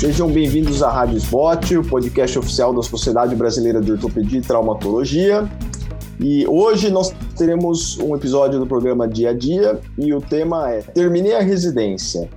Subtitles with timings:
[0.00, 5.46] Sejam bem-vindos à Rádio Spot, o podcast oficial da Sociedade Brasileira de Ortopedia e Traumatologia.
[6.18, 10.80] E hoje nós teremos um episódio do programa Dia a Dia e o tema é
[10.80, 12.30] Terminei a residência.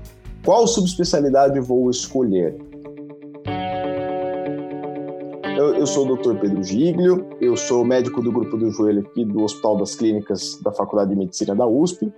[0.44, 2.54] Qual subespecialidade vou escolher?
[5.58, 6.36] Eu, eu, sou o Dr.
[6.42, 10.74] Pedro Giglio, eu sou médico do grupo do joelho aqui do Hospital das Clínicas da
[10.74, 12.12] Faculdade de Medicina da USP.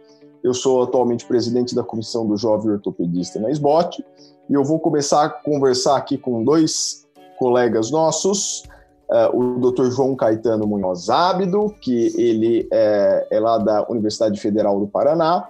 [0.43, 4.03] Eu sou atualmente presidente da comissão do Jovem Ortopedista na SBOT
[4.49, 7.07] e eu vou começar a conversar aqui com dois
[7.37, 8.63] colegas nossos,
[9.09, 9.89] uh, o Dr.
[9.89, 15.47] João Caetano Munhoz Ábido, que ele é, é lá da Universidade Federal do Paraná,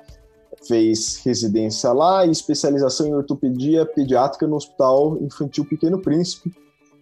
[0.68, 6.50] fez residência lá e especialização em ortopedia pediátrica no Hospital Infantil Pequeno Príncipe.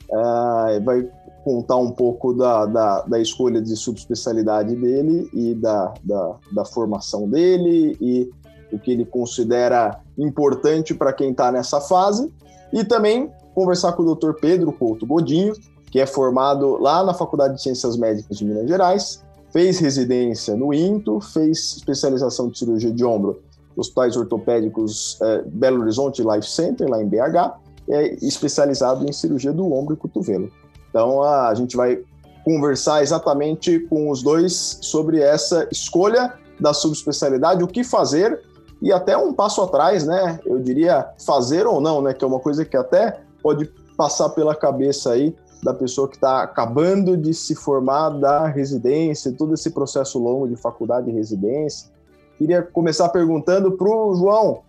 [0.09, 1.09] Uh, vai
[1.43, 7.27] contar um pouco da, da, da, escolha de subespecialidade dele e da, da, da formação
[7.29, 8.29] dele e
[8.71, 12.33] o que ele considera importante para quem está nessa fase,
[12.71, 14.33] e também conversar com o Dr.
[14.41, 15.53] Pedro Couto Godinho,
[15.91, 20.73] que é formado lá na Faculdade de Ciências Médicas de Minas Gerais, fez residência no
[20.73, 23.39] INTO, fez especialização de cirurgia de ombro
[23.77, 27.53] nos Hospitais Ortopédicos eh, Belo Horizonte Life Center, lá em BH,
[27.89, 30.49] é especializado em cirurgia do ombro e cotovelo.
[30.93, 32.03] Então, a gente vai
[32.45, 38.39] conversar exatamente com os dois sobre essa escolha da subespecialidade, o que fazer
[38.79, 40.39] e até um passo atrás, né?
[40.45, 42.13] Eu diria fazer ou não, né?
[42.13, 43.65] Que é uma coisa que até pode
[43.97, 49.55] passar pela cabeça aí da pessoa que está acabando de se formar da residência, todo
[49.55, 51.89] esse processo longo de faculdade e residência.
[52.37, 54.61] Queria começar perguntando para o João.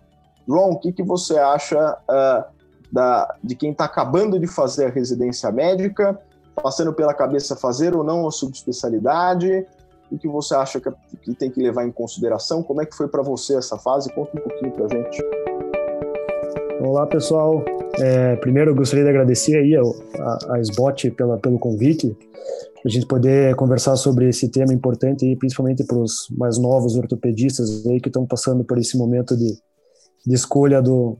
[0.47, 2.54] João, o que, que você acha uh,
[2.95, 6.17] da, de quem está acabando de fazer a residência médica,
[6.55, 9.67] passando pela cabeça fazer ou não a subespecialidade?
[10.09, 10.89] O que você acha que,
[11.21, 12.63] que tem que levar em consideração?
[12.63, 14.13] Como é que foi para você essa fase?
[14.13, 15.21] Conta um pouquinho para a gente.
[16.79, 17.65] Olá, pessoal.
[17.99, 22.17] É, primeiro, eu gostaria de agradecer aí a, a SBOT pela, pelo convite,
[22.85, 27.85] a gente poder conversar sobre esse tema importante, e principalmente para os mais novos ortopedistas
[27.87, 29.57] aí que estão passando por esse momento de,
[30.25, 31.17] de escolha do,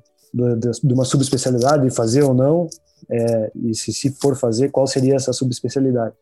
[0.84, 2.68] de uma subespecialidade, fazer ou não,
[3.09, 6.13] é, e se, se for fazer, qual seria essa subespecialidade.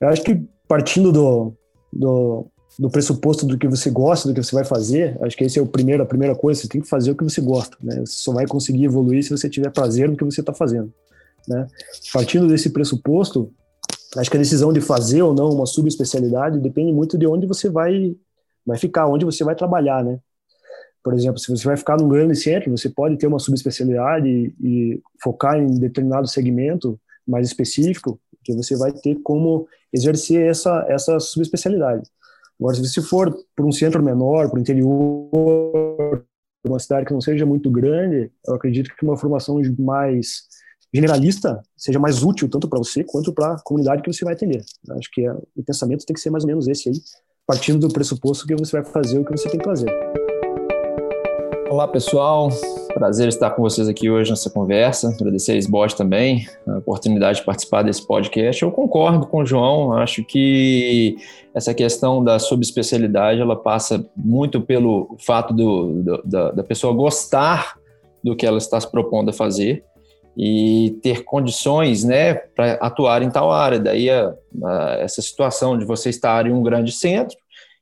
[0.00, 1.52] Eu acho que partindo do,
[1.92, 2.46] do,
[2.78, 5.62] do, pressuposto do que você gosta, do que você vai fazer, acho que esse é
[5.62, 8.00] o primeiro, a primeira coisa, você tem que fazer o que você gosta, né?
[8.00, 10.92] Você só vai conseguir evoluir se você tiver prazer no que você está fazendo,
[11.46, 11.66] né?
[12.12, 13.52] Partindo desse pressuposto,
[14.16, 17.68] acho que a decisão de fazer ou não uma subespecialidade depende muito de onde você
[17.68, 18.16] vai,
[18.64, 20.18] vai ficar, onde você vai trabalhar, né?
[21.02, 24.54] Por exemplo, se você vai ficar num grande centro, você pode ter uma subespecialidade e,
[24.60, 31.18] e focar em determinado segmento mais específico, que você vai ter como exercer essa, essa
[31.18, 32.08] subespecialidade.
[32.58, 36.24] Agora, se você for para um centro menor, para o interior,
[36.64, 40.42] uma cidade que não seja muito grande, eu acredito que uma formação mais
[40.92, 44.62] generalista seja mais útil tanto para você quanto para a comunidade que você vai atender.
[44.90, 46.96] Acho que é, o pensamento tem que ser mais ou menos esse aí,
[47.46, 50.19] partindo do pressuposto que você vai fazer o que você tem que fazer.
[51.70, 52.48] Olá, pessoal.
[52.92, 55.08] Prazer estar com vocês aqui hoje nessa conversa.
[55.08, 58.60] Agradecer a SBOT também, a oportunidade de participar desse podcast.
[58.60, 61.14] Eu concordo com o João, acho que
[61.54, 67.78] essa questão da subespecialidade ela passa muito pelo fato do, do, da, da pessoa gostar
[68.22, 69.84] do que ela está se propondo a fazer
[70.36, 73.78] e ter condições né, para atuar em tal área.
[73.78, 77.38] Daí a, a, essa situação de você estar em um grande centro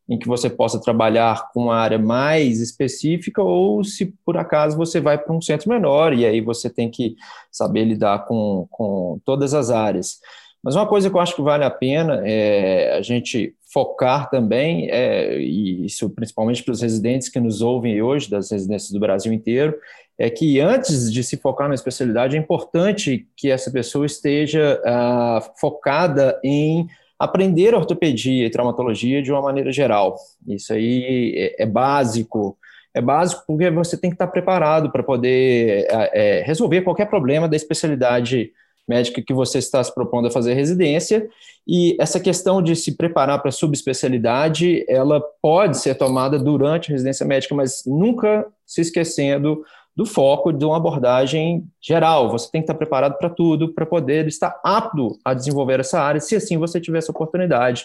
[0.08, 5.00] em que você possa trabalhar com uma área mais específica ou se por acaso você
[5.00, 7.14] vai para um centro menor e aí você tem que
[7.52, 10.18] saber lidar com, com todas as áreas.
[10.62, 14.88] Mas uma coisa que eu acho que vale a pena é a gente focar também,
[14.91, 19.32] é, e isso principalmente para os residentes que nos ouvem hoje, das residências do Brasil
[19.32, 19.74] inteiro,
[20.18, 25.41] é que antes de se focar na especialidade, é importante que essa pessoa esteja ah,
[25.60, 30.16] focada em aprender ortopedia e traumatologia de uma maneira geral.
[30.46, 32.56] Isso aí é, é básico.
[32.94, 37.48] É básico porque você tem que estar preparado para poder é, é, resolver qualquer problema
[37.48, 38.53] da especialidade
[38.88, 41.28] médica que você está se propondo a fazer residência.
[41.66, 47.26] E essa questão de se preparar para subespecialidade, ela pode ser tomada durante a residência
[47.26, 49.62] médica, mas nunca se esquecendo
[49.98, 52.30] do foco de uma abordagem geral.
[52.30, 56.21] Você tem que estar preparado para tudo, para poder estar apto a desenvolver essa área,
[56.21, 57.84] se assim você tiver essa oportunidade.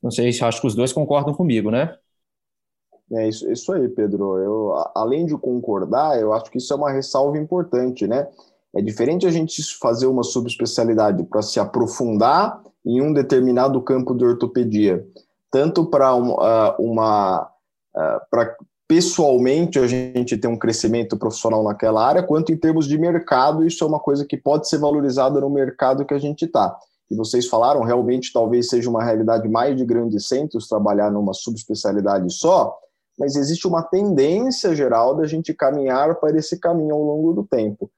[0.00, 1.96] Não sei se acho que os dois concordam comigo, né?
[3.12, 4.36] É isso, isso aí, Pedro.
[4.38, 8.28] Eu, além de concordar, eu acho que isso é uma ressalva importante, né?
[8.72, 14.24] É diferente a gente fazer uma subespecialidade para se aprofundar em um determinado campo de
[14.24, 15.04] ortopedia,
[15.50, 17.50] tanto para uma, uma
[17.96, 18.54] uh, para
[18.88, 23.84] pessoalmente a gente tem um crescimento profissional naquela área, quanto em termos de mercado, isso
[23.84, 26.74] é uma coisa que pode ser valorizada no mercado que a gente está.
[27.10, 32.32] E vocês falaram, realmente talvez seja uma realidade mais de grandes centros trabalhar numa subespecialidade
[32.32, 32.74] só,
[33.18, 37.90] mas existe uma tendência geral da gente caminhar para esse caminho ao longo do tempo.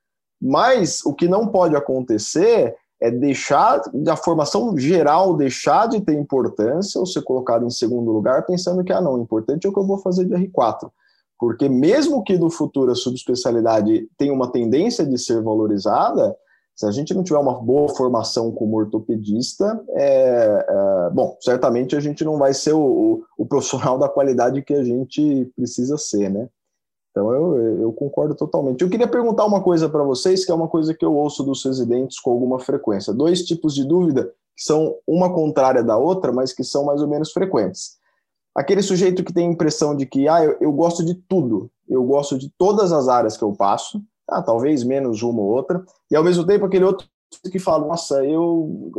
[0.43, 6.99] Mas o que não pode acontecer é deixar a formação geral deixar de ter importância
[6.99, 9.79] ou ser colocado em segundo lugar, pensando que ah, não, o importante é o que
[9.79, 10.91] eu vou fazer de R4.
[11.39, 16.37] Porque mesmo que no futuro a subespecialidade tenha uma tendência de ser valorizada,
[16.77, 22.01] se a gente não tiver uma boa formação como ortopedista, é, é, bom, certamente a
[22.01, 26.31] gente não vai ser o, o, o profissional da qualidade que a gente precisa ser,
[26.31, 26.49] né?
[27.11, 28.83] Então eu, eu concordo totalmente.
[28.83, 31.65] Eu queria perguntar uma coisa para vocês, que é uma coisa que eu ouço dos
[31.65, 33.13] residentes com alguma frequência.
[33.13, 37.09] Dois tipos de dúvida que são uma contrária da outra, mas que são mais ou
[37.09, 37.99] menos frequentes.
[38.55, 42.05] Aquele sujeito que tem a impressão de que ah, eu, eu gosto de tudo, eu
[42.05, 46.17] gosto de todas as áreas que eu passo, ah, talvez menos uma ou outra, e
[46.17, 47.09] ao mesmo tempo aquele outro
[47.51, 48.91] que fala, nossa, eu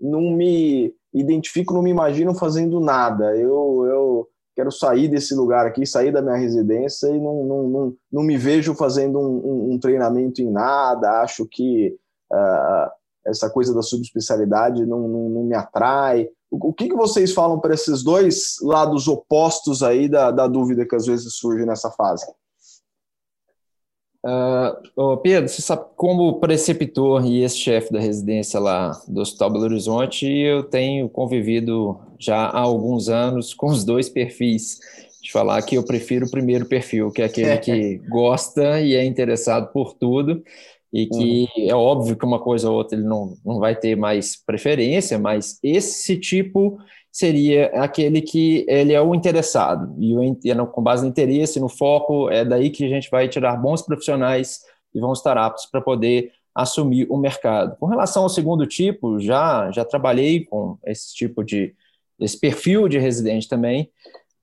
[0.00, 4.28] não me identifico, não me imagino fazendo nada, eu, eu
[4.60, 8.36] quero sair desse lugar aqui, sair da minha residência e não, não, não, não me
[8.36, 11.96] vejo fazendo um, um, um treinamento em nada, acho que
[12.30, 12.90] uh,
[13.26, 16.28] essa coisa da subespecialidade não, não, não me atrai.
[16.50, 20.86] O, o que, que vocês falam para esses dois lados opostos aí da, da dúvida
[20.86, 22.26] que às vezes surge nessa fase?
[24.22, 30.26] Uh, Pedro, você sabe, como preceptor e ex-chefe da residência lá do Hospital Belo Horizonte,
[30.26, 34.78] eu tenho convivido já há alguns anos com os dois perfis.
[35.22, 39.04] De falar que eu prefiro o primeiro perfil, que é aquele que gosta e é
[39.04, 40.42] interessado por tudo,
[40.92, 41.68] e que uhum.
[41.68, 45.58] é óbvio que uma coisa ou outra ele não, não vai ter mais preferência, mas
[45.62, 46.78] esse tipo
[47.12, 52.30] seria aquele que ele é o interessado, e o, com base no interesse, no foco,
[52.30, 54.60] é daí que a gente vai tirar bons profissionais
[54.94, 57.76] e vão estar aptos para poder assumir o mercado.
[57.78, 61.74] Com relação ao segundo tipo, já, já trabalhei com esse tipo de,
[62.18, 63.88] esse perfil de residente também,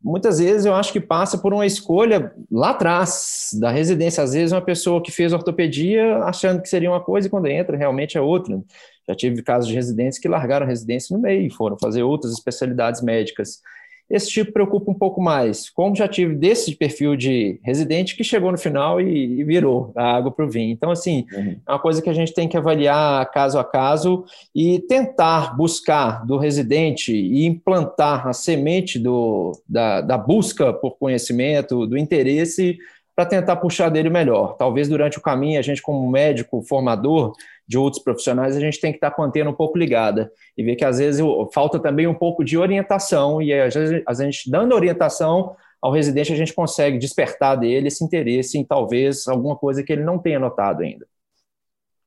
[0.01, 4.23] muitas vezes eu acho que passa por uma escolha lá atrás da residência.
[4.23, 7.77] Às vezes, uma pessoa que fez ortopedia achando que seria uma coisa e quando entra
[7.77, 8.61] realmente é outra.
[9.07, 12.33] Já tive casos de residentes que largaram a residência no meio e foram fazer outras
[12.33, 13.61] especialidades médicas.
[14.09, 15.69] Esse tipo preocupa um pouco mais.
[15.69, 20.15] Como já tive desse perfil de residente que chegou no final e, e virou a
[20.15, 20.71] água para o vinho.
[20.71, 21.57] Então, assim, uhum.
[21.67, 24.23] é uma coisa que a gente tem que avaliar caso a caso
[24.55, 31.85] e tentar buscar do residente e implantar a semente do, da, da busca por conhecimento,
[31.85, 32.77] do interesse,
[33.17, 34.55] para tentar puxar dele melhor.
[34.57, 37.33] Talvez durante o caminho, a gente, como médico formador,
[37.67, 40.63] de outros profissionais, a gente tem que estar com a antena um pouco ligada e
[40.63, 41.21] ver que às vezes
[41.53, 46.31] falta também um pouco de orientação e às vezes a gente dando orientação ao residente
[46.31, 50.39] a gente consegue despertar dele esse interesse em talvez alguma coisa que ele não tenha
[50.39, 51.05] notado ainda.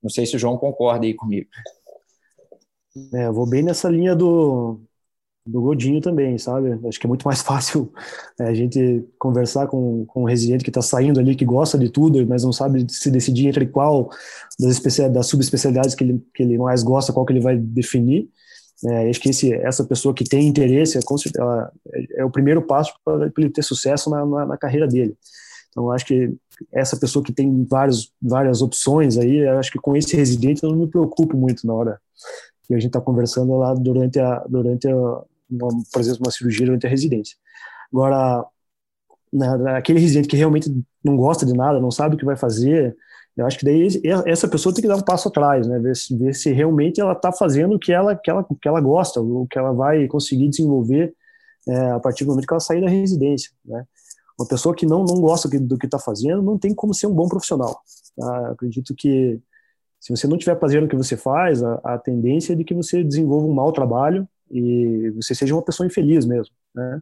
[0.02, 1.48] Não sei se o João concorda aí comigo.
[3.14, 4.80] É, eu vou bem nessa linha do,
[5.46, 6.78] do Godinho também, sabe?
[6.86, 7.92] Acho que é muito mais fácil
[8.38, 11.88] é, a gente conversar com, com um residente que está saindo ali, que gosta de
[11.88, 14.10] tudo, mas não sabe se decidir entre qual
[14.58, 14.80] das,
[15.12, 18.28] das subespecialidades que ele, que ele mais gosta, qual que ele vai definir.
[18.86, 22.94] É, acho que esse, essa pessoa que tem interesse é, é, é o primeiro passo
[23.04, 25.14] para ele ter sucesso na, na, na, carreira dele.
[25.68, 26.34] Então, acho que
[26.72, 30.78] essa pessoa que tem vários, várias opções aí, acho que com esse residente eu não
[30.78, 32.00] me preocupo muito na hora
[32.66, 36.66] que a gente está conversando lá durante a, durante a, uma, por exemplo, uma cirurgia
[36.66, 37.36] durante a residência.
[37.92, 38.44] Agora,
[39.32, 40.70] na, aquele residente que realmente
[41.02, 42.96] não gosta de nada, não sabe o que vai fazer,
[43.36, 43.88] eu acho que daí
[44.26, 45.78] essa pessoa tem que dar um passo atrás, né?
[45.78, 48.80] Ver se, ver se realmente ela está fazendo o que ela, que, ela, que ela
[48.80, 51.14] gosta, o que ela vai conseguir desenvolver
[51.68, 53.84] é, a partir do momento que ela sair da residência, né?
[54.38, 57.14] Uma pessoa que não, não gosta do que está fazendo não tem como ser um
[57.14, 57.78] bom profissional.
[58.16, 58.52] Tá?
[58.52, 59.38] Acredito que
[60.00, 62.72] se você não estiver fazendo o que você faz, a, a tendência é de que
[62.74, 67.00] você desenvolva um mau trabalho e você seja uma pessoa infeliz mesmo, né?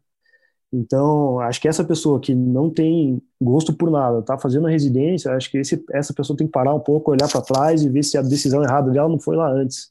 [0.72, 5.32] Então, acho que essa pessoa que não tem gosto por nada, está fazendo a residência,
[5.32, 8.02] acho que esse, essa pessoa tem que parar um pouco, olhar para trás e ver
[8.04, 9.90] se a decisão errada dela não foi lá antes,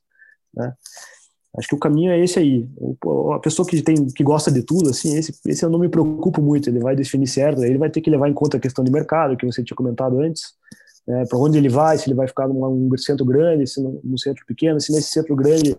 [0.53, 0.73] né?
[1.57, 2.69] Acho que o caminho é esse aí.
[3.33, 6.39] A pessoa que tem que gosta de tudo, assim, esse, esse eu não me preocupo
[6.39, 6.69] muito.
[6.69, 9.35] Ele vai definir certo, ele vai ter que levar em conta a questão de mercado
[9.35, 10.53] que você tinha comentado antes,
[11.07, 11.25] né?
[11.25, 14.17] para onde ele vai, se ele vai ficar num, num centro grande, se num, num
[14.17, 15.75] centro pequeno, se nesse centro grande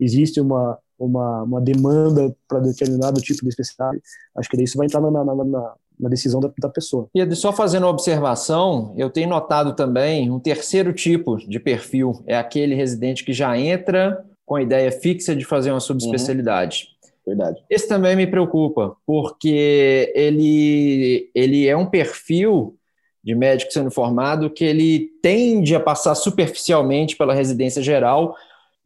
[0.00, 4.02] existe uma, uma, uma demanda para determinado tipo de especialidade,
[4.36, 7.08] acho que isso vai entrar na, na, na, na decisão da, da pessoa.
[7.14, 12.36] E só fazendo uma observação, eu tenho notado também um terceiro tipo de perfil, é
[12.36, 16.88] aquele residente que já entra com a ideia fixa de fazer uma subespecialidade.
[17.26, 17.34] Uhum.
[17.34, 17.64] verdade.
[17.70, 22.76] Esse também me preocupa, porque ele, ele é um perfil
[23.22, 28.36] de médico sendo formado que ele tende a passar superficialmente pela residência geral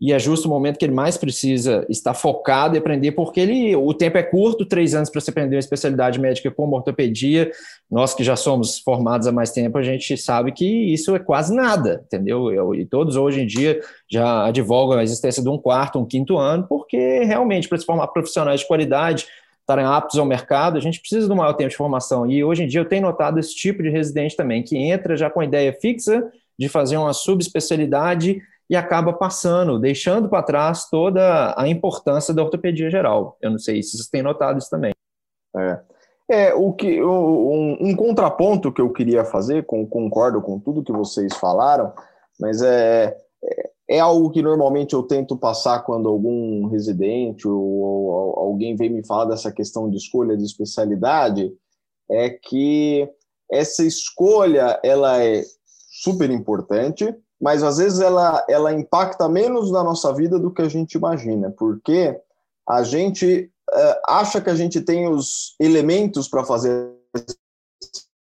[0.00, 3.74] e é justo o momento que ele mais precisa estar focado e aprender, porque ele,
[3.74, 7.50] o tempo é curto, três anos para você aprender uma especialidade médica como ortopedia.
[7.90, 11.52] Nós que já somos formados há mais tempo, a gente sabe que isso é quase
[11.52, 12.52] nada, entendeu?
[12.52, 16.38] Eu, e todos hoje em dia já advogam a existência de um quarto, um quinto
[16.38, 19.26] ano, porque realmente para se formar profissionais de qualidade,
[19.60, 22.24] estarem aptos ao mercado, a gente precisa de um maior tempo de formação.
[22.30, 25.28] E hoje em dia eu tenho notado esse tipo de residente também, que entra já
[25.28, 26.24] com a ideia fixa
[26.58, 32.90] de fazer uma subespecialidade e acaba passando, deixando para trás toda a importância da ortopedia
[32.90, 33.36] geral.
[33.40, 34.92] Eu não sei se vocês têm notado isso também.
[35.56, 35.80] É,
[36.28, 40.92] é o que um, um contraponto que eu queria fazer, com, concordo com tudo que
[40.92, 41.92] vocês falaram,
[42.38, 48.38] mas é, é, é algo que normalmente eu tento passar quando algum residente ou, ou
[48.38, 51.50] alguém vem me falar dessa questão de escolha de especialidade,
[52.10, 53.08] é que
[53.50, 55.42] essa escolha ela é
[56.02, 60.68] super importante, mas às vezes ela, ela impacta menos na nossa vida do que a
[60.68, 62.20] gente imagina, porque
[62.68, 66.90] a gente uh, acha que a gente tem os elementos para fazer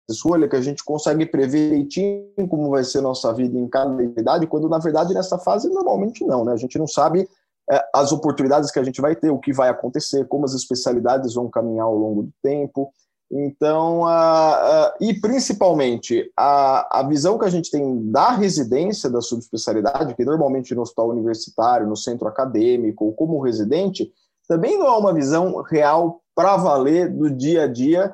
[0.09, 4.47] escolha, que a gente consegue prever direitinho como vai ser nossa vida em cada idade,
[4.47, 6.53] quando na verdade nessa fase normalmente não, né?
[6.53, 9.69] A gente não sabe uh, as oportunidades que a gente vai ter, o que vai
[9.69, 12.93] acontecer, como as especialidades vão caminhar ao longo do tempo.
[13.33, 20.15] Então, a, e principalmente a, a visão que a gente tem da residência da subespecialidade,
[20.15, 24.13] que normalmente no hospital universitário, no centro acadêmico ou como residente,
[24.49, 28.13] também não é uma visão real para valer do dia a dia,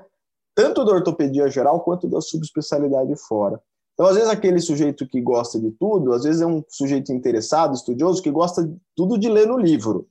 [0.54, 3.58] tanto da ortopedia geral quanto da subespecialidade fora.
[3.94, 7.74] Então, às vezes, aquele sujeito que gosta de tudo, às vezes é um sujeito interessado,
[7.74, 10.06] estudioso, que gosta tudo de ler no livro,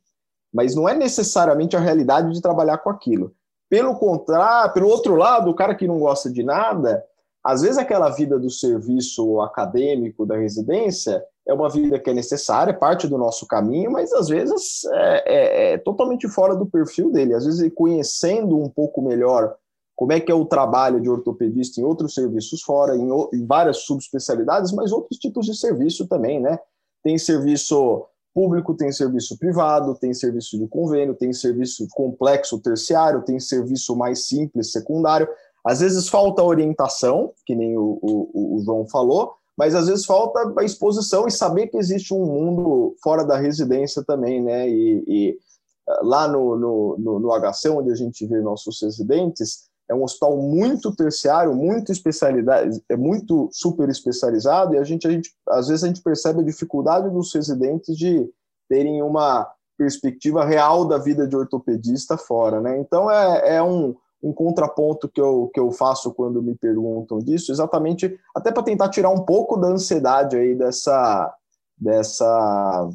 [0.52, 3.36] mas não é necessariamente a realidade de trabalhar com aquilo.
[3.70, 7.04] Pelo contrário, pelo outro lado, o cara que não gosta de nada,
[7.44, 12.72] às vezes aquela vida do serviço acadêmico da residência é uma vida que é necessária,
[12.72, 17.12] é parte do nosso caminho, mas às vezes é, é, é totalmente fora do perfil
[17.12, 17.36] dele.
[17.36, 19.56] Às vezes, conhecendo um pouco melhor
[19.96, 23.78] como é que é o trabalho de ortopedista em outros serviços fora, em, em várias
[23.86, 26.60] subespecialidades, mas outros tipos de serviço também, né?
[27.04, 33.40] Tem serviço público, tem serviço privado, tem serviço de convênio, tem serviço complexo terciário, tem
[33.40, 35.28] serviço mais simples secundário.
[35.64, 40.54] Às vezes falta orientação, que nem o, o, o João falou, mas às vezes falta
[40.60, 44.70] a exposição e saber que existe um mundo fora da residência também, né?
[44.70, 45.40] E, e
[45.88, 50.04] ah, lá no, no, no, no HC, onde a gente vê nossos residentes, é um
[50.04, 55.68] hospital muito terciário, muito especialidade, é muito super especializado e a gente, a gente às
[55.68, 58.28] vezes a gente percebe a dificuldade dos residentes de
[58.68, 62.80] terem uma perspectiva real da vida de ortopedista fora, né?
[62.80, 67.52] Então é, é um, um contraponto que eu, que eu faço quando me perguntam disso,
[67.52, 71.34] exatamente até para tentar tirar um pouco da ansiedade aí dessa
[71.78, 72.90] dessa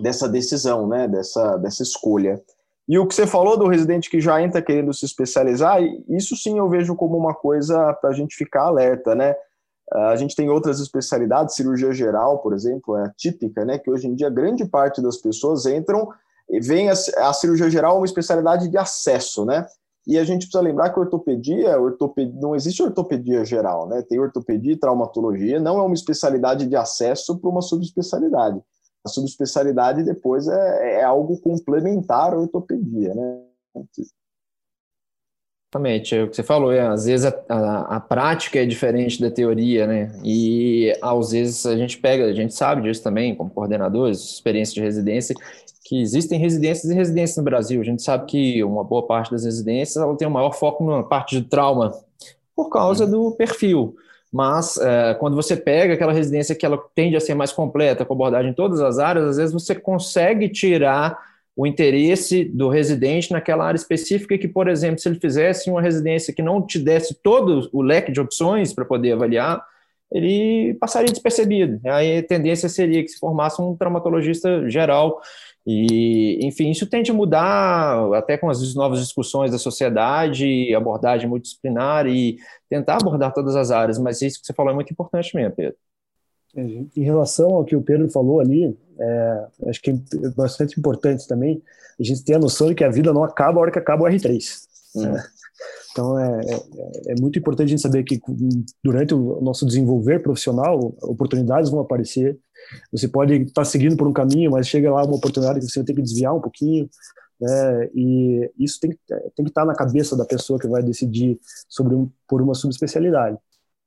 [0.00, 1.08] dessa decisão, né?
[1.08, 2.40] Dessa dessa escolha.
[2.88, 6.58] E o que você falou do residente que já entra querendo se especializar, isso sim
[6.58, 9.34] eu vejo como uma coisa para a gente ficar alerta, né?
[9.92, 13.78] A gente tem outras especialidades, cirurgia geral, por exemplo, é típica, né?
[13.78, 16.08] Que hoje em dia grande parte das pessoas entram
[16.50, 19.66] e vem a, a cirurgia geral uma especialidade de acesso, né?
[20.04, 24.02] E a gente precisa lembrar que ortopedia, ortopedia, não existe ortopedia geral, né?
[24.02, 28.60] Tem ortopedia e traumatologia, não é uma especialidade de acesso para uma subespecialidade
[29.04, 33.42] a subespecialidade depois é, é algo complementar à ortopedia, né?
[35.74, 39.18] Exatamente, é o que você falou, é, às vezes a, a, a, prática é diferente
[39.18, 40.12] da teoria, né?
[40.22, 44.82] E às vezes a gente pega, a gente sabe disso também, como coordenadores, experiência de
[44.82, 45.34] residência,
[45.82, 47.80] que existem residências e residências no Brasil.
[47.80, 51.02] A gente sabe que uma boa parte das residências ela tem um maior foco na
[51.02, 51.98] parte de trauma
[52.54, 53.96] por causa do perfil.
[54.32, 58.14] Mas é, quando você pega aquela residência que ela tende a ser mais completa, com
[58.14, 61.18] abordagem em todas as áreas, às vezes você consegue tirar
[61.54, 66.32] o interesse do residente naquela área específica que, por exemplo, se ele fizesse uma residência
[66.32, 69.62] que não te desse todo o leque de opções para poder avaliar,
[70.10, 71.78] ele passaria despercebido.
[71.86, 75.20] Aí a tendência seria que se formasse um traumatologista geral
[75.66, 82.06] e, enfim, isso tende a mudar até com as novas discussões da sociedade, abordagem multidisciplinar
[82.06, 82.36] e
[82.68, 85.76] tentar abordar todas as áreas, mas isso que você falou é muito importante mesmo, Pedro.
[86.54, 89.94] Em relação ao que o Pedro falou ali, é, acho que é
[90.36, 91.62] bastante importante também
[91.98, 94.04] a gente ter a noção de que a vida não acaba a hora que acaba
[94.04, 94.62] o R3.
[94.94, 95.12] Uhum.
[95.12, 95.24] Né?
[95.92, 98.20] Então é, é, é, muito importante a gente saber que
[98.82, 102.38] durante o nosso desenvolver profissional, oportunidades vão aparecer.
[102.90, 105.94] Você pode estar seguindo por um caminho, mas chega lá uma oportunidade que você ter
[105.94, 106.88] que desviar um pouquinho.
[107.40, 107.90] né?
[107.94, 108.90] E isso tem,
[109.34, 111.38] tem que estar na cabeça da pessoa que vai decidir
[111.68, 113.36] sobre um, por uma subespecialidade.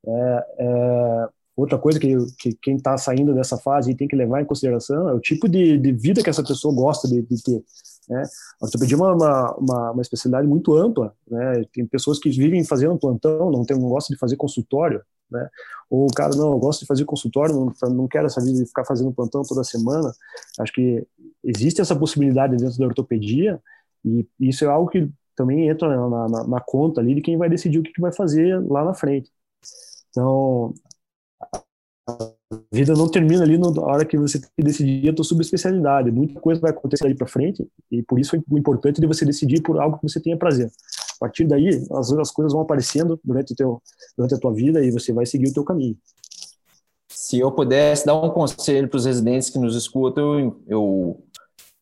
[0.07, 4.45] É, é, outra coisa que, que quem está saindo dessa fase tem que levar em
[4.45, 7.63] consideração é o tipo de, de vida que essa pessoa gosta de, de ter.
[8.09, 8.23] Né?
[8.61, 11.13] A ortopedia é uma, uma, uma, especialidade muito ampla.
[11.27, 11.63] Né?
[11.73, 15.01] Tem pessoas que vivem fazendo plantão, não, tem, não gostam de fazer consultório.
[15.35, 15.49] Né?
[15.89, 18.65] Ou o cara, não, eu gosto de fazer consultório, não, não quero essa vida de
[18.65, 20.11] ficar fazendo plantão toda semana.
[20.59, 21.05] Acho que
[21.43, 23.61] existe essa possibilidade dentro da ortopedia
[24.03, 27.49] e isso é algo que também entra na, na, na conta ali de quem vai
[27.49, 29.29] decidir o que, que vai fazer lá na frente.
[30.09, 30.73] Então,
[32.07, 32.31] a
[32.71, 36.11] vida não termina ali na hora que você tem que decidir a tua subespecialidade.
[36.11, 39.61] Muita coisa vai acontecer aí para frente e por isso é importante de você decidir
[39.61, 40.71] por algo que você tenha prazer.
[41.15, 43.81] A partir daí, as outras coisas vão aparecendo durante, o teu,
[44.17, 45.97] durante a tua vida e você vai seguir o teu caminho.
[47.09, 51.23] Se eu pudesse dar um conselho para os residentes que nos escutam, eu,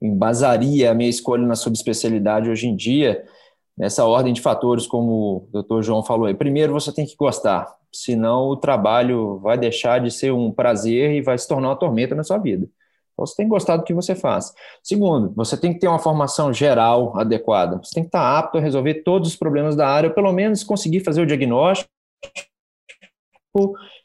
[0.02, 3.24] embasaria a minha escolha na subespecialidade hoje em dia
[3.78, 5.82] nessa ordem de fatores, como o Dr.
[5.82, 6.34] João falou.
[6.36, 11.22] Primeiro, você tem que gostar, senão o trabalho vai deixar de ser um prazer e
[11.22, 12.68] vai se tornar uma tormenta na sua vida.
[13.14, 14.54] Então, você tem que gostar do que você faz.
[14.82, 17.80] Segundo, você tem que ter uma formação geral adequada.
[17.84, 20.64] Você tem que estar apto a resolver todos os problemas da área, ou pelo menos
[20.64, 21.90] conseguir fazer o diagnóstico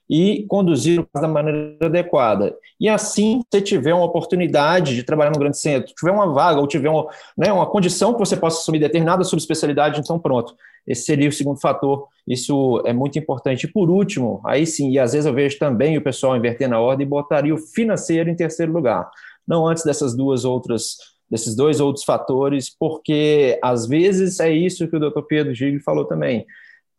[0.09, 2.57] e conduzir da maneira adequada.
[2.81, 6.67] E assim, se tiver uma oportunidade de trabalhar no grande centro, tiver uma vaga ou
[6.67, 10.55] tiver uma, né, uma condição que você possa assumir determinada subespecialidade, então pronto.
[10.89, 12.07] Esse seria o segundo fator.
[12.27, 13.65] Isso é muito importante.
[13.65, 16.81] E por último, aí sim, e às vezes eu vejo também o pessoal inverter na
[16.81, 19.09] ordem e botaria o financeiro em terceiro lugar.
[19.47, 20.97] Não antes dessas duas outras
[21.31, 25.21] desses dois outros fatores, porque às vezes é isso que o Dr.
[25.29, 26.47] Pedro Gigli falou também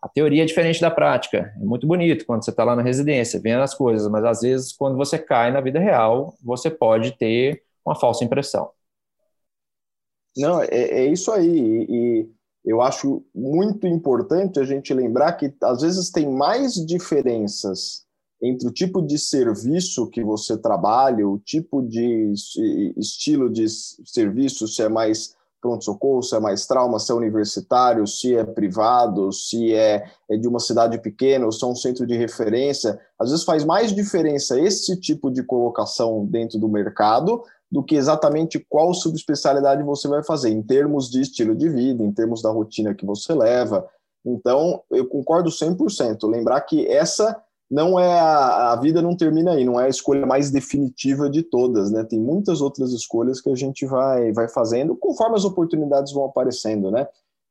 [0.01, 1.53] a teoria é diferente da prática.
[1.55, 4.73] É muito bonito quando você está lá na residência, vendo as coisas, mas às vezes,
[4.73, 8.71] quando você cai na vida real, você pode ter uma falsa impressão.
[10.37, 11.85] Não, é, é isso aí.
[11.89, 12.29] E
[12.65, 18.03] eu acho muito importante a gente lembrar que às vezes tem mais diferenças
[18.41, 22.33] entre o tipo de serviço que você trabalha, o tipo de
[22.97, 28.33] estilo de serviço, se é mais pronto-socorro, se é mais trauma, se é universitário, se
[28.33, 32.15] é privado, se é, é de uma cidade pequena ou se é um centro de
[32.15, 32.97] referência.
[33.19, 38.65] Às vezes faz mais diferença esse tipo de colocação dentro do mercado do que exatamente
[38.67, 42.95] qual subespecialidade você vai fazer, em termos de estilo de vida, em termos da rotina
[42.95, 43.87] que você leva.
[44.25, 46.27] Então, eu concordo 100%.
[46.27, 50.25] Lembrar que essa não é a, a, vida não termina aí, não é a escolha
[50.25, 52.03] mais definitiva de todas, né?
[52.03, 56.89] Tem muitas outras escolhas que a gente vai, vai fazendo conforme as oportunidades vão aparecendo,
[56.89, 57.07] né?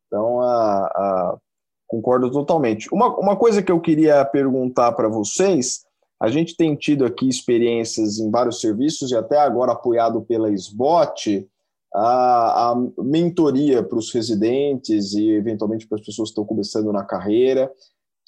[0.08, 1.38] Então, a, a,
[1.86, 2.92] concordo totalmente.
[2.92, 5.84] Uma, uma coisa que eu queria perguntar para vocês,
[6.20, 11.48] a gente tem tido aqui experiências em vários serviços e até agora apoiado pela SBOT,
[11.94, 17.04] a, a mentoria para os residentes e eventualmente para as pessoas que estão começando na
[17.04, 17.72] carreira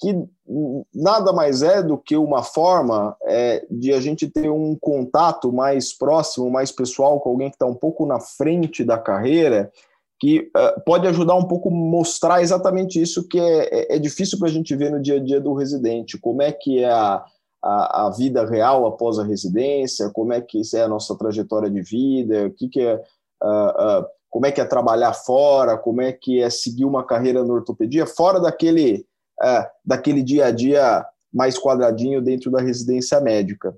[0.01, 0.27] que
[0.93, 5.95] nada mais é do que uma forma é, de a gente ter um contato mais
[5.95, 9.71] próximo, mais pessoal com alguém que está um pouco na frente da carreira,
[10.19, 14.47] que uh, pode ajudar um pouco mostrar exatamente isso que é, é, é difícil para
[14.47, 17.23] a gente ver no dia a dia do residente, como é que é a,
[17.63, 21.81] a, a, vida real após a residência, como é que é a nossa trajetória de
[21.81, 22.95] vida, o que, que é,
[23.43, 27.43] uh, uh, como é que é trabalhar fora, como é que é seguir uma carreira
[27.43, 29.05] na ortopedia, fora daquele
[29.43, 33.75] é, daquele dia a dia mais quadradinho dentro da residência médica.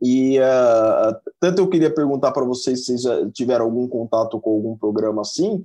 [0.00, 4.50] E uh, tanto eu queria perguntar para vocês se vocês já tiveram algum contato com
[4.50, 5.64] algum programa assim,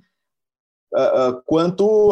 [0.94, 2.12] uh, uh, quanto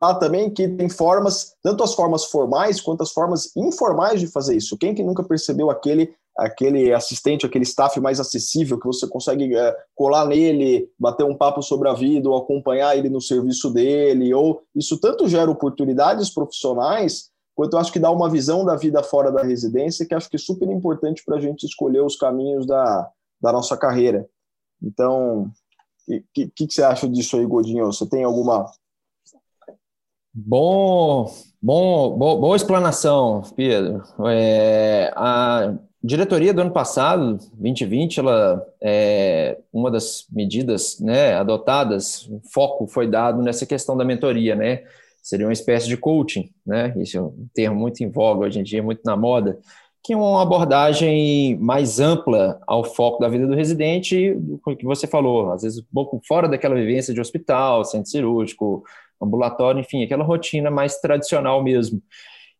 [0.00, 4.56] há também que tem formas, tanto as formas formais quanto as formas informais de fazer
[4.56, 4.78] isso.
[4.78, 9.76] Quem que nunca percebeu aquele aquele assistente, aquele staff mais acessível que você consegue é,
[9.94, 14.62] colar nele, bater um papo sobre a vida ou acompanhar ele no serviço dele, ou
[14.74, 19.30] isso tanto gera oportunidades profissionais, quanto eu acho que dá uma visão da vida fora
[19.30, 23.10] da residência que acho que é super importante para a gente escolher os caminhos da,
[23.40, 24.26] da nossa carreira.
[24.82, 25.50] Então,
[26.08, 27.86] o que, que, que, você acha disso aí, Godinho?
[27.86, 28.66] Você tem alguma
[30.32, 31.28] Bom,
[31.60, 34.02] bom, boa explanação, Pedro.
[34.28, 42.86] É, a diretoria do ano passado, 2020, ela é uma das medidas, né, adotadas, foco
[42.86, 44.84] foi dado nessa questão da mentoria, né?
[45.20, 46.94] Seria uma espécie de coaching, né?
[46.98, 49.58] Isso é um termo muito em voga hoje em dia, muito na moda,
[50.02, 55.08] que é uma abordagem mais ampla ao foco da vida do residente, do que você
[55.08, 58.84] falou, às vezes um pouco fora daquela vivência de hospital, centro cirúrgico,
[59.20, 62.02] ambulatório, enfim, aquela rotina mais tradicional mesmo.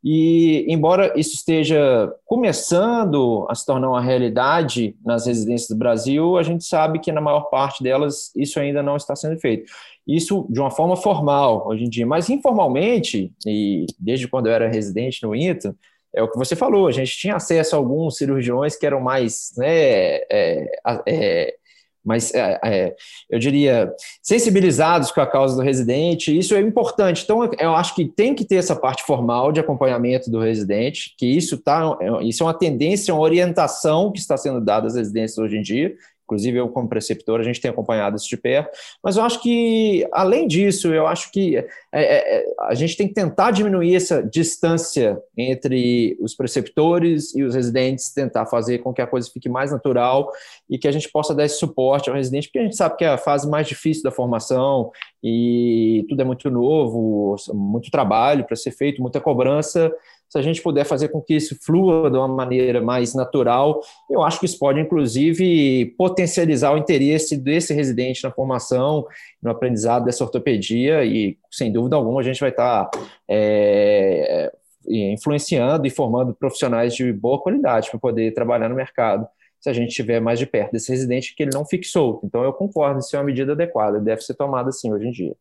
[0.02, 6.42] E, embora isso esteja começando a se tornar uma realidade nas residências do Brasil, a
[6.42, 9.70] gente sabe que na maior parte delas isso ainda não está sendo feito.
[10.06, 14.68] Isso de uma forma formal hoje em dia, mas informalmente, e desde quando eu era
[14.68, 15.76] residente no INTA,
[16.14, 19.52] é o que você falou, a gente tinha acesso a alguns cirurgiões que eram mais
[19.56, 21.54] né, é, é,
[22.04, 22.94] mas é, é,
[23.28, 27.22] eu diria sensibilizados com a causa do residente, isso é importante.
[27.24, 31.26] Então, eu acho que tem que ter essa parte formal de acompanhamento do residente, que
[31.26, 35.38] isso tá, é, isso é uma tendência, uma orientação que está sendo dada às residências
[35.38, 35.94] hoje em dia,
[36.30, 38.70] Inclusive, eu, como preceptor, a gente tem acompanhado isso de perto.
[39.02, 43.08] Mas eu acho que, além disso, eu acho que é, é, é, a gente tem
[43.08, 49.02] que tentar diminuir essa distância entre os preceptores e os residentes, tentar fazer com que
[49.02, 50.30] a coisa fique mais natural
[50.68, 53.04] e que a gente possa dar esse suporte ao residente, porque a gente sabe que
[53.04, 58.54] é a fase mais difícil da formação e tudo é muito novo, muito trabalho para
[58.54, 59.92] ser feito, muita cobrança
[60.30, 64.22] se a gente puder fazer com que isso flua de uma maneira mais natural, eu
[64.22, 69.04] acho que isso pode, inclusive, potencializar o interesse desse residente na formação,
[69.42, 72.88] no aprendizado dessa ortopedia, e, sem dúvida alguma, a gente vai estar
[73.28, 74.52] é,
[74.86, 79.26] influenciando e formando profissionais de boa qualidade para poder trabalhar no mercado
[79.58, 82.24] se a gente estiver mais de perto desse residente, que ele não fique solto.
[82.24, 85.36] Então, eu concordo, isso é uma medida adequada, deve ser tomada assim hoje em dia.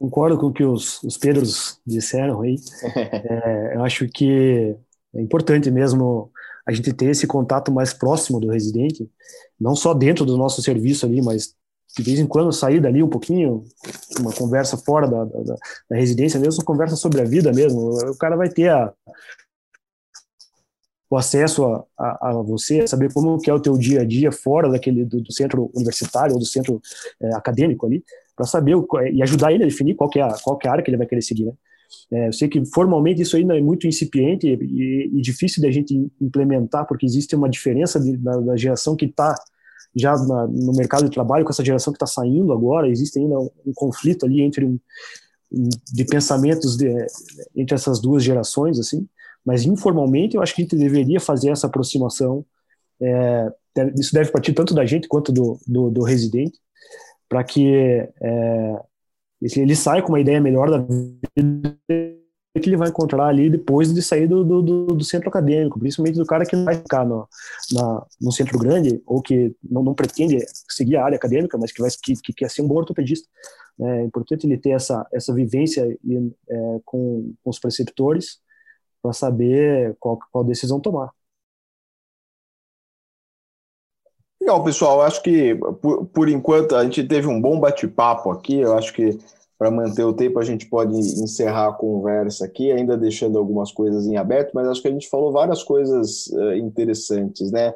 [0.00, 2.56] Concordo com o que os, os Pedros disseram aí.
[2.96, 4.74] É, eu acho que
[5.14, 6.32] é importante mesmo
[6.66, 9.10] a gente ter esse contato mais próximo do residente,
[9.60, 11.54] não só dentro do nosso serviço ali, mas
[11.96, 13.64] de vez em quando sair dali um pouquinho,
[14.18, 15.56] uma conversa fora da, da,
[15.90, 17.90] da residência mesmo, conversa sobre a vida mesmo.
[18.10, 18.92] O cara vai ter a,
[21.10, 24.32] o acesso a, a, a, você, saber como que é o teu dia a dia
[24.32, 26.80] fora daquele do, do centro universitário ou do centro
[27.20, 28.02] é, acadêmico ali,
[28.40, 30.82] para saber o, e ajudar ele a definir qual é a, qual é a área
[30.82, 31.52] que ele vai querer seguir, né?
[32.10, 35.70] É, eu sei que formalmente isso ainda é muito incipiente e, e, e difícil da
[35.70, 39.34] gente implementar, porque existe uma diferença de, da, da, geração que está
[39.94, 43.38] já na, no mercado de trabalho com essa geração que está saindo agora, existe ainda
[43.38, 44.78] um, um conflito ali entre um,
[45.92, 46.88] de pensamentos de,
[47.54, 49.06] entre essas duas gerações, assim,
[49.44, 52.44] mas informalmente eu acho que a gente deveria fazer essa aproximação.
[53.02, 53.52] É,
[53.98, 56.58] isso deve partir tanto da gente quanto do, do, do residente,
[57.30, 57.72] para que
[58.20, 58.82] é,
[59.56, 61.78] ele saia com uma ideia melhor da vida
[62.60, 66.26] que ele vai encontrar ali depois de sair do, do, do centro acadêmico, principalmente do
[66.26, 67.28] cara que não vai ficar no,
[67.72, 71.80] na, no centro grande ou que não, não pretende seguir a área acadêmica, mas que,
[71.80, 73.28] vai, que, que quer ser um bom ortopedista.
[73.80, 78.40] É importante ele ter essa, essa vivência é, com, com os preceptores
[79.00, 81.10] para saber qual, qual decisão tomar.
[84.40, 85.02] Legal, pessoal.
[85.02, 88.60] Acho que por, por enquanto a gente teve um bom bate-papo aqui.
[88.60, 89.18] Eu acho que
[89.58, 94.06] para manter o tempo a gente pode encerrar a conversa aqui, ainda deixando algumas coisas
[94.06, 97.74] em aberto, mas acho que a gente falou várias coisas uh, interessantes, né?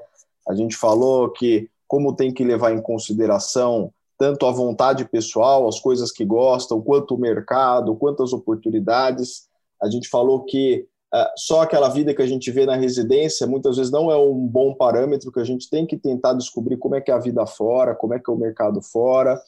[0.48, 5.78] A gente falou que como tem que levar em consideração tanto a vontade pessoal, as
[5.78, 9.46] coisas que gostam, quanto o mercado, quantas oportunidades.
[9.82, 10.86] A gente falou que
[11.36, 14.74] só aquela vida que a gente vê na residência muitas vezes não é um bom
[14.74, 17.94] parâmetro, que a gente tem que tentar descobrir como é que é a vida fora,
[17.94, 19.40] como é que é o mercado fora,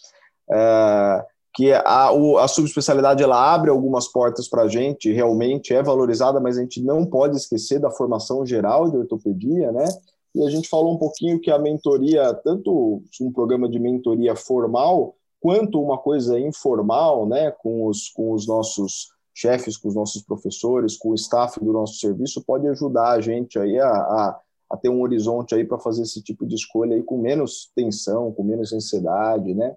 [0.50, 1.24] é,
[1.54, 6.58] que a, a subespecialidade ela abre algumas portas para a gente, realmente é valorizada, mas
[6.58, 9.86] a gente não pode esquecer da formação geral de ortopedia, né?
[10.34, 15.16] E a gente falou um pouquinho que a mentoria, tanto um programa de mentoria formal,
[15.40, 20.96] quanto uma coisa informal, né, com os, com os nossos chefes, com os nossos professores,
[20.96, 24.88] com o staff do nosso serviço, pode ajudar a gente aí a, a, a ter
[24.88, 28.72] um horizonte aí para fazer esse tipo de escolha aí com menos tensão, com menos
[28.72, 29.76] ansiedade, né?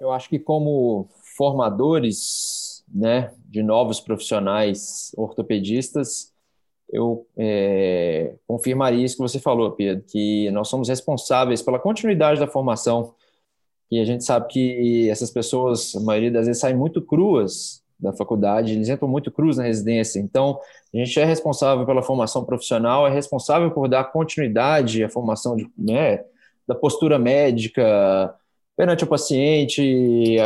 [0.00, 6.32] Eu acho que como formadores, né, de novos profissionais ortopedistas,
[6.92, 12.48] eu é, confirmaria isso que você falou, Pedro, que nós somos responsáveis pela continuidade da
[12.48, 13.14] formação.
[13.88, 18.12] E a gente sabe que essas pessoas, a maioria das vezes, saem muito cruas da
[18.12, 20.18] faculdade, eles entram muito cruz na residência.
[20.18, 20.58] Então,
[20.92, 25.68] a gente é responsável pela formação profissional, é responsável por dar continuidade à formação de,
[25.76, 26.24] né,
[26.66, 28.34] da postura médica
[28.76, 30.36] perante o paciente,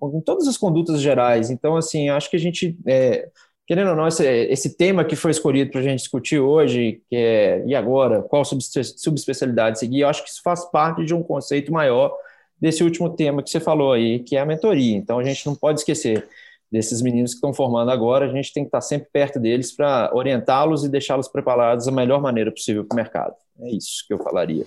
[0.00, 1.50] com todas as condutas gerais.
[1.50, 3.28] Então, assim, acho que a gente, é,
[3.66, 7.16] querendo ou não, esse, esse tema que foi escolhido para a gente discutir hoje, que
[7.16, 11.72] é e agora, qual subespecialidade seguir, eu acho que isso faz parte de um conceito
[11.72, 12.12] maior
[12.60, 14.96] desse último tema que você falou aí, que é a mentoria.
[14.96, 16.26] Então, a gente não pode esquecer
[16.74, 20.10] desses meninos que estão formando agora, a gente tem que estar sempre perto deles para
[20.12, 23.34] orientá-los e deixá-los preparados da melhor maneira possível para o mercado.
[23.60, 24.66] É isso que eu falaria.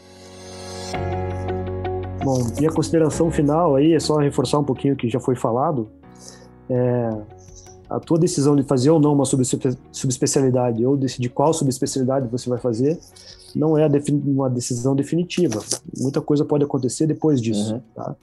[2.24, 5.36] Bom, e a consideração final aí é só reforçar um pouquinho o que já foi
[5.36, 5.90] falado.
[6.70, 7.10] É,
[7.90, 12.60] a tua decisão de fazer ou não uma subespecialidade ou decidir qual subespecialidade você vai
[12.60, 12.98] fazer
[13.54, 13.86] não é
[14.26, 15.62] uma decisão definitiva.
[15.98, 17.74] Muita coisa pode acontecer depois disso.
[17.74, 17.82] Uhum.
[17.94, 18.16] Tá?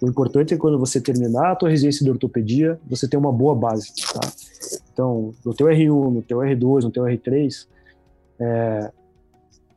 [0.00, 3.54] O importante é quando você terminar a tua residência de ortopedia, você ter uma boa
[3.54, 3.92] base.
[4.12, 4.20] Tá?
[4.92, 7.66] Então, no teu R1, no teu R2, no teu R3,
[8.38, 8.92] é,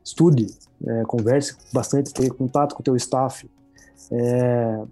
[0.04, 0.46] estude,
[0.86, 3.48] é, converse bastante, tenha contato com o teu staff,
[4.10, 4.82] é,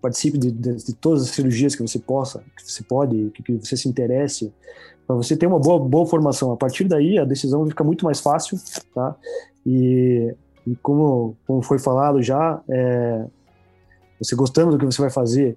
[0.00, 3.52] participe de, de, de, todas as cirurgias que você possa, que você pode, que, que
[3.56, 4.52] você se interesse,
[5.06, 6.52] para você ter uma boa, boa formação.
[6.52, 8.58] A partir daí, a decisão fica muito mais fácil,
[8.94, 9.16] tá?
[9.64, 10.34] E,
[10.66, 13.26] e como, como foi falado já, é,
[14.18, 15.56] você gostando do que você vai fazer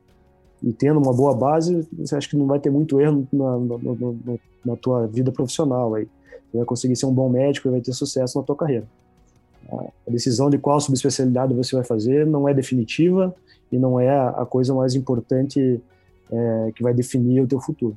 [0.62, 3.78] e tendo uma boa base, você acha que não vai ter muito erro na, na,
[3.78, 6.08] na, na tua vida profissional aí.
[6.52, 8.88] Você vai conseguir ser um bom médico e vai ter sucesso na tua carreira.
[9.72, 13.36] A decisão de qual subespecialidade você vai fazer não é definitiva,
[13.72, 15.82] e não é a coisa mais importante
[16.32, 17.96] é, que vai definir o teu futuro.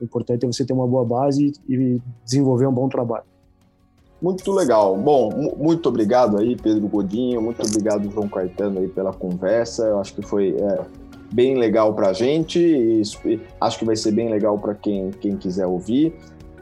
[0.00, 3.24] O importante é você ter uma boa base e desenvolver um bom trabalho.
[4.22, 4.96] Muito legal.
[4.96, 9.82] Bom, muito obrigado aí, Pedro Godinho, muito obrigado, João Caetano, aí pela conversa.
[9.84, 10.80] Eu acho que foi é,
[11.32, 13.02] bem legal para a gente e
[13.60, 16.14] acho que vai ser bem legal para quem, quem quiser ouvir.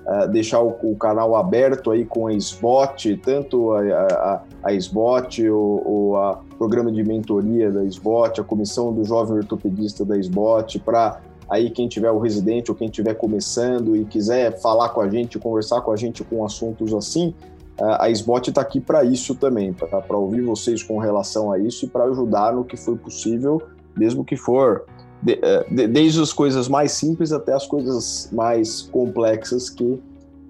[0.07, 5.49] Uh, deixar o, o, canal aberto aí com a SBOT, tanto a, a, a SBOT,
[5.51, 11.21] o, o programa de mentoria da SBOT, a comissão do jovem ortopedista da SBOT, para
[11.51, 15.39] aí quem tiver o residente ou quem estiver começando e quiser falar com a gente,
[15.39, 17.35] conversar com a gente com assuntos assim,
[17.81, 21.89] a SBOT está aqui para isso também, para ouvir vocês com relação a isso e
[21.89, 23.63] para ajudar no que for possível,
[23.97, 24.85] mesmo que for
[25.23, 29.99] de, eh, de, desde as coisas mais simples até as coisas mais complexas que uh,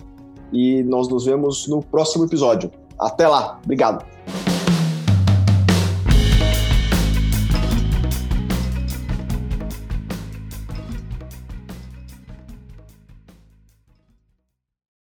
[0.54, 2.72] e nós nos vemos no próximo episódio.
[2.98, 4.12] Até lá, obrigado!